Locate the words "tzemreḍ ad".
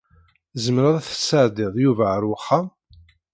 0.53-1.05